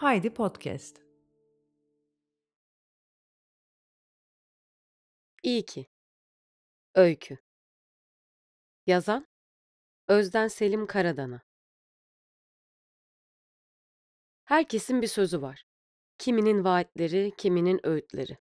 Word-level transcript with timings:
Haydi 0.00 0.34
Podcast. 0.34 1.02
İyi 5.42 5.66
ki. 5.66 5.86
Öykü. 6.94 7.38
Yazan 8.86 9.26
Özden 10.08 10.48
Selim 10.48 10.86
Karadana. 10.86 11.40
Herkesin 14.44 15.02
bir 15.02 15.06
sözü 15.06 15.42
var. 15.42 15.64
Kiminin 16.18 16.64
vaatleri, 16.64 17.32
kiminin 17.38 17.86
öğütleri. 17.86 18.38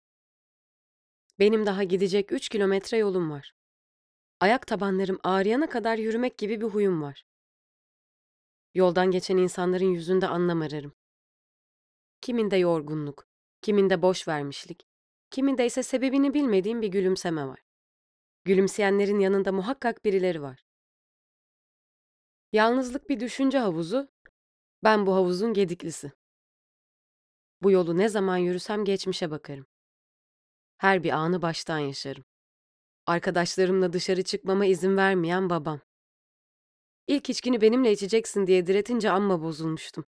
Benim 1.40 1.66
daha 1.66 1.84
gidecek 1.84 2.32
üç 2.32 2.50
kilometre 2.50 2.98
yolum 2.98 3.32
var. 3.32 3.54
Ayak 4.40 4.68
tabanlarım 4.68 5.20
ağrıyana 5.24 5.70
kadar 5.70 5.98
yürümek 5.98 6.38
gibi 6.38 6.62
bir 6.62 6.68
huyum 6.68 7.02
var. 7.02 7.26
Yoldan 8.74 9.12
geçen 9.12 9.38
insanların 9.38 9.86
yüzünde 9.86 10.28
anlam 10.28 10.62
ararım. 10.62 11.05
Kiminde 12.22 12.56
yorgunluk, 12.56 13.28
kiminde 13.62 14.02
boş 14.02 14.28
vermişlik, 14.28 14.88
kiminde 15.32 15.66
ise 15.66 15.84
sebebini 15.84 16.34
bilmediğim 16.34 16.82
bir 16.82 16.88
gülümseme 16.88 17.48
var. 17.48 17.60
Gülümseyenlerin 18.46 19.20
yanında 19.20 19.52
muhakkak 19.52 20.06
birileri 20.06 20.42
var. 20.42 20.66
Yalnızlık 22.52 23.10
bir 23.10 23.20
düşünce 23.20 23.60
havuzu, 23.60 24.10
ben 24.84 25.06
bu 25.06 25.16
havuzun 25.16 25.54
gediklisi. 25.54 26.12
Bu 27.62 27.72
yolu 27.72 27.98
ne 27.98 28.10
zaman 28.10 28.38
yürüsem 28.38 28.86
geçmişe 28.86 29.32
bakarım. 29.32 29.66
Her 30.78 31.04
bir 31.04 31.10
anı 31.10 31.42
baştan 31.42 31.80
yaşarım. 31.80 32.24
Arkadaşlarımla 33.06 33.94
dışarı 33.94 34.24
çıkmama 34.24 34.66
izin 34.66 34.98
vermeyen 34.98 35.50
babam. 35.50 35.82
İlk 37.08 37.30
içkini 37.30 37.62
benimle 37.62 37.92
içeceksin 37.92 38.48
diye 38.48 38.68
diretince 38.68 39.12
amma 39.12 39.42
bozulmuştum. 39.42 40.06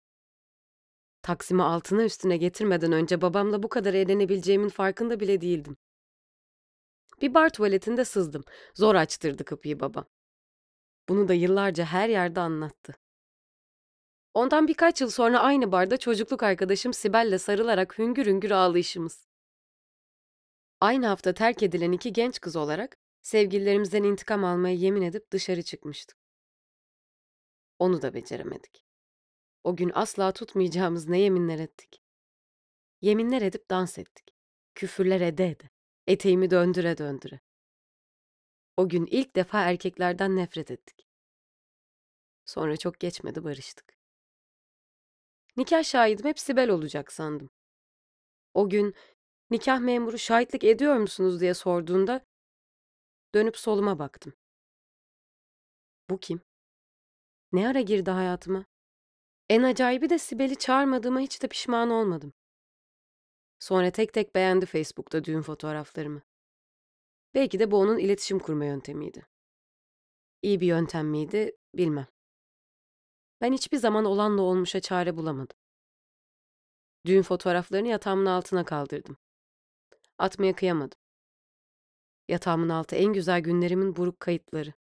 Taksimi 1.23 1.63
altına 1.63 2.03
üstüne 2.03 2.37
getirmeden 2.37 2.91
önce 2.91 3.21
babamla 3.21 3.63
bu 3.63 3.69
kadar 3.69 3.93
eğlenebileceğimin 3.93 4.69
farkında 4.69 5.19
bile 5.19 5.41
değildim. 5.41 5.77
Bir 7.21 7.33
bar 7.33 7.49
tuvaletinde 7.49 8.05
sızdım. 8.05 8.43
Zor 8.75 8.95
açtırdı 8.95 9.45
kapıyı 9.45 9.79
babam. 9.79 10.05
Bunu 11.09 11.27
da 11.27 11.33
yıllarca 11.33 11.85
her 11.85 12.09
yerde 12.09 12.39
anlattı. 12.39 12.95
Ondan 14.33 14.67
birkaç 14.67 15.01
yıl 15.01 15.09
sonra 15.09 15.39
aynı 15.39 15.71
barda 15.71 15.97
çocukluk 15.97 16.43
arkadaşım 16.43 16.93
Sibel'le 16.93 17.37
sarılarak 17.37 17.97
hüngür 17.97 18.25
hüngür 18.25 18.51
ağlayışımız. 18.51 19.27
Aynı 20.81 21.07
hafta 21.07 21.33
terk 21.33 21.63
edilen 21.63 21.91
iki 21.91 22.13
genç 22.13 22.39
kız 22.41 22.55
olarak 22.55 22.97
sevgililerimizden 23.21 24.03
intikam 24.03 24.43
almaya 24.43 24.75
yemin 24.75 25.01
edip 25.01 25.31
dışarı 25.31 25.63
çıkmıştık. 25.63 26.17
Onu 27.79 28.01
da 28.01 28.13
beceremedik. 28.13 28.82
O 29.63 29.75
gün 29.75 29.91
asla 29.93 30.31
tutmayacağımız 30.31 31.07
ne 31.09 31.19
yeminler 31.19 31.59
ettik. 31.59 32.01
Yeminler 33.01 33.41
edip 33.41 33.69
dans 33.69 33.97
ettik. 33.97 34.35
Küfürler 34.75 35.21
ede 35.21 35.49
ede. 35.49 35.69
Eteğimi 36.07 36.49
döndüre 36.49 36.97
döndüre. 36.97 37.39
O 38.77 38.89
gün 38.89 39.05
ilk 39.05 39.35
defa 39.35 39.61
erkeklerden 39.61 40.35
nefret 40.35 40.71
ettik. 40.71 41.07
Sonra 42.45 42.77
çok 42.77 42.99
geçmedi 42.99 43.43
barıştık. 43.43 43.97
Nikah 45.57 45.83
şahidim 45.83 46.25
hep 46.25 46.39
Sibel 46.39 46.69
olacak 46.69 47.11
sandım. 47.11 47.49
O 48.53 48.69
gün 48.69 48.95
nikah 49.49 49.79
memuru 49.79 50.17
şahitlik 50.17 50.63
ediyor 50.63 50.95
musunuz 50.95 51.41
diye 51.41 51.53
sorduğunda 51.53 52.25
dönüp 53.35 53.57
soluma 53.57 53.99
baktım. 53.99 54.33
Bu 56.09 56.19
kim? 56.19 56.41
Ne 57.51 57.67
ara 57.67 57.81
girdi 57.81 58.11
hayatıma? 58.11 58.65
En 59.49 59.63
acayibi 59.63 60.09
de 60.09 60.19
Sibel'i 60.19 60.55
çağırmadığıma 60.55 61.19
hiç 61.19 61.43
de 61.43 61.47
pişman 61.47 61.89
olmadım. 61.89 62.33
Sonra 63.59 63.91
tek 63.91 64.13
tek 64.13 64.35
beğendi 64.35 64.65
Facebook'ta 64.65 65.23
düğün 65.23 65.41
fotoğraflarımı. 65.41 66.21
Belki 67.33 67.59
de 67.59 67.71
bu 67.71 67.77
onun 67.77 67.97
iletişim 67.97 68.39
kurma 68.39 68.65
yöntemiydi. 68.65 69.27
İyi 70.41 70.61
bir 70.61 70.67
yöntem 70.67 71.07
miydi 71.07 71.57
bilmem. 71.75 72.07
Ben 73.41 73.53
hiçbir 73.53 73.77
zaman 73.77 74.05
olanla 74.05 74.41
olmuşa 74.41 74.79
çare 74.79 75.17
bulamadım. 75.17 75.57
Düğün 77.05 77.21
fotoğraflarını 77.21 77.87
yatağımın 77.87 78.25
altına 78.25 78.65
kaldırdım. 78.65 79.17
Atmaya 80.17 80.55
kıyamadım. 80.55 80.99
Yatağımın 82.27 82.69
altı 82.69 82.95
en 82.95 83.13
güzel 83.13 83.41
günlerimin 83.41 83.95
buruk 83.95 84.19
kayıtları. 84.19 84.73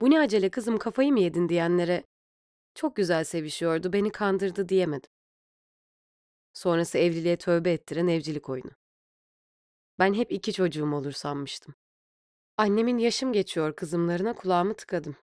Bu 0.00 0.10
ne 0.10 0.20
acele 0.20 0.50
kızım 0.50 0.78
kafayı 0.78 1.12
mı 1.12 1.20
yedin 1.20 1.48
diyenlere 1.48 2.04
çok 2.74 2.96
güzel 2.96 3.24
sevişiyordu 3.24 3.92
beni 3.92 4.10
kandırdı 4.12 4.68
diyemedim. 4.68 5.10
Sonrası 6.52 6.98
evliliğe 6.98 7.36
tövbe 7.36 7.72
ettiren 7.72 8.08
evcilik 8.08 8.48
oyunu. 8.48 8.70
Ben 9.98 10.14
hep 10.14 10.32
iki 10.32 10.52
çocuğum 10.52 10.92
olur 10.92 11.12
sanmıştım. 11.12 11.74
Annemin 12.56 12.98
yaşım 12.98 13.32
geçiyor 13.32 13.76
kızımlarına 13.76 14.34
kulağımı 14.34 14.74
tıkadım. 14.74 15.16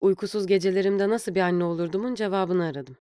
Uykusuz 0.00 0.46
gecelerimde 0.46 1.08
nasıl 1.08 1.34
bir 1.34 1.40
anne 1.40 1.64
olurdumun 1.64 2.14
cevabını 2.14 2.64
aradım. 2.64 2.96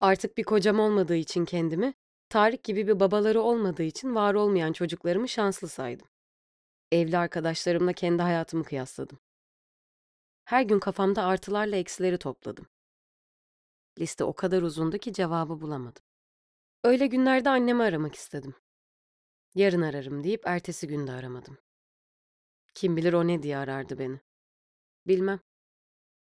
Artık 0.00 0.36
bir 0.38 0.44
kocam 0.44 0.80
olmadığı 0.80 1.16
için 1.16 1.44
kendimi, 1.44 1.94
Tarık 2.28 2.64
gibi 2.64 2.86
bir 2.86 3.00
babaları 3.00 3.40
olmadığı 3.40 3.82
için 3.82 4.14
var 4.14 4.34
olmayan 4.34 4.72
çocuklarımı 4.72 5.28
şanslı 5.28 5.68
saydım. 5.68 6.08
Evli 6.92 7.18
arkadaşlarımla 7.18 7.92
kendi 7.92 8.22
hayatımı 8.22 8.64
kıyasladım. 8.64 9.18
Her 10.44 10.62
gün 10.62 10.78
kafamda 10.78 11.24
artılarla 11.24 11.76
eksileri 11.76 12.18
topladım. 12.18 12.66
Liste 13.98 14.24
o 14.24 14.32
kadar 14.34 14.62
uzundu 14.62 14.98
ki 14.98 15.12
cevabı 15.12 15.60
bulamadım. 15.60 16.02
Öyle 16.84 17.06
günlerde 17.06 17.50
annemi 17.50 17.82
aramak 17.82 18.14
istedim. 18.14 18.54
Yarın 19.54 19.82
ararım 19.82 20.24
deyip 20.24 20.42
ertesi 20.46 20.86
günde 20.88 21.12
aramadım. 21.12 21.58
Kim 22.74 22.96
bilir 22.96 23.12
o 23.12 23.26
ne 23.26 23.42
diye 23.42 23.56
arardı 23.56 23.98
beni. 23.98 24.20
Bilmem. 25.06 25.40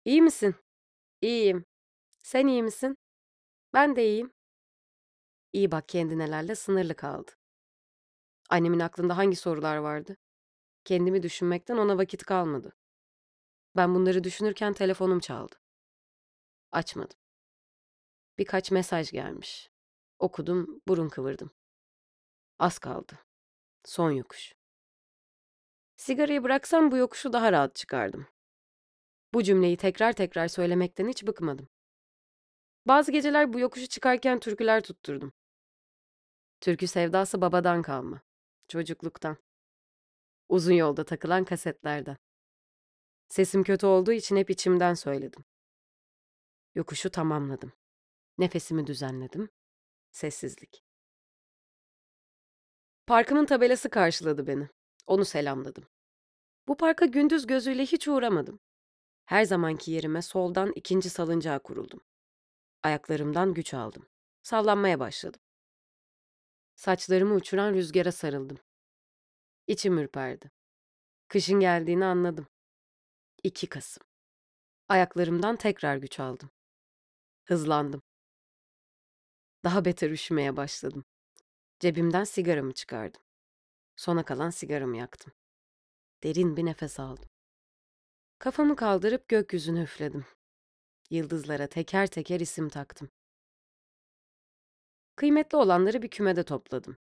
İyi 0.04 0.22
misin? 0.22 0.54
İyiyim. 1.22 1.64
Sen 2.18 2.46
iyi 2.46 2.62
misin? 2.62 2.96
Ben 3.74 3.96
de 3.96 4.06
iyiyim. 4.06 4.32
İyi 5.52 5.70
bak 5.72 5.88
kendinelerle 5.88 6.54
sınırlı 6.54 6.94
kaldı. 6.96 7.30
Annemin 8.50 8.80
aklında 8.80 9.16
hangi 9.16 9.36
sorular 9.36 9.76
vardı? 9.76 10.16
Kendimi 10.84 11.22
düşünmekten 11.22 11.76
ona 11.76 11.98
vakit 11.98 12.24
kalmadı. 12.24 12.72
Ben 13.76 13.94
bunları 13.94 14.24
düşünürken 14.24 14.72
telefonum 14.72 15.20
çaldı. 15.20 15.56
Açmadım. 16.72 17.16
Birkaç 18.40 18.70
mesaj 18.70 19.10
gelmiş. 19.10 19.70
Okudum, 20.18 20.82
burun 20.88 21.08
kıvırdım. 21.08 21.50
Az 22.58 22.78
kaldı. 22.78 23.18
Son 23.84 24.10
yokuş. 24.10 24.54
Sigarayı 25.96 26.42
bıraksam 26.42 26.90
bu 26.90 26.96
yokuşu 26.96 27.32
daha 27.32 27.52
rahat 27.52 27.74
çıkardım. 27.74 28.26
Bu 29.34 29.42
cümleyi 29.42 29.76
tekrar 29.76 30.12
tekrar 30.12 30.48
söylemekten 30.48 31.08
hiç 31.08 31.26
bıkmadım. 31.26 31.68
Bazı 32.86 33.12
geceler 33.12 33.52
bu 33.52 33.60
yokuşu 33.60 33.88
çıkarken 33.88 34.40
türküler 34.40 34.82
tutturdum. 34.82 35.32
Türkü 36.60 36.86
sevdası 36.86 37.40
babadan 37.40 37.82
kalma. 37.82 38.20
Çocukluktan. 38.68 39.36
Uzun 40.48 40.74
yolda 40.74 41.04
takılan 41.04 41.44
kasetlerden. 41.44 42.16
Sesim 43.28 43.62
kötü 43.62 43.86
olduğu 43.86 44.12
için 44.12 44.36
hep 44.36 44.50
içimden 44.50 44.94
söyledim. 44.94 45.44
Yokuşu 46.74 47.10
tamamladım. 47.10 47.79
Nefesimi 48.40 48.86
düzenledim. 48.86 49.48
Sessizlik. 50.10 50.84
Parkımın 53.06 53.46
tabelası 53.46 53.90
karşıladı 53.90 54.46
beni. 54.46 54.68
Onu 55.06 55.24
selamladım. 55.24 55.84
Bu 56.68 56.76
parka 56.76 57.06
gündüz 57.06 57.46
gözüyle 57.46 57.82
hiç 57.82 58.08
uğramadım. 58.08 58.60
Her 59.24 59.44
zamanki 59.44 59.90
yerime 59.90 60.22
soldan 60.22 60.72
ikinci 60.74 61.10
salıncağa 61.10 61.58
kuruldum. 61.58 62.00
Ayaklarımdan 62.82 63.54
güç 63.54 63.74
aldım. 63.74 64.06
Sallanmaya 64.42 65.00
başladım. 65.00 65.40
Saçlarımı 66.76 67.34
uçuran 67.34 67.74
rüzgara 67.74 68.12
sarıldım. 68.12 68.58
İçim 69.66 69.98
ürperdi. 69.98 70.50
Kışın 71.28 71.60
geldiğini 71.60 72.04
anladım. 72.04 72.46
2 73.42 73.66
Kasım. 73.66 74.02
Ayaklarımdan 74.88 75.56
tekrar 75.56 75.96
güç 75.96 76.20
aldım. 76.20 76.50
Hızlandım. 77.44 78.02
Daha 79.64 79.84
beter 79.84 80.10
üşümeye 80.10 80.56
başladım. 80.56 81.04
Cebimden 81.80 82.24
sigaramı 82.24 82.72
çıkardım. 82.74 83.22
Sona 83.96 84.24
kalan 84.24 84.50
sigaramı 84.50 84.96
yaktım. 84.96 85.32
Derin 86.22 86.56
bir 86.56 86.64
nefes 86.64 87.00
aldım. 87.00 87.28
Kafamı 88.38 88.76
kaldırıp 88.76 89.28
gökyüzüne 89.28 89.82
üfledim. 89.82 90.24
Yıldızlara 91.10 91.66
teker 91.66 92.06
teker 92.06 92.40
isim 92.40 92.68
taktım. 92.68 93.10
Kıymetli 95.16 95.56
olanları 95.56 96.02
bir 96.02 96.10
kümede 96.10 96.44
topladım. 96.44 96.96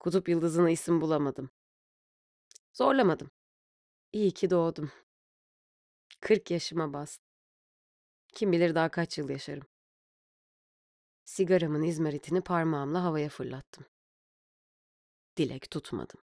Kutup 0.00 0.28
yıldızına 0.28 0.70
isim 0.70 1.00
bulamadım. 1.00 1.50
Zorlamadım. 2.72 3.30
İyi 4.12 4.30
ki 4.30 4.50
doğdum. 4.50 4.92
40 6.20 6.50
yaşıma 6.50 6.92
bastım. 6.92 7.28
Kim 8.28 8.52
bilir 8.52 8.74
daha 8.74 8.88
kaç 8.90 9.18
yıl 9.18 9.28
yaşarım. 9.28 9.66
Sigaramın 11.38 11.82
izmaritini 11.82 12.40
parmağımla 12.40 13.04
havaya 13.04 13.28
fırlattım. 13.28 13.86
Dilek 15.36 15.70
tutmadım. 15.70 16.20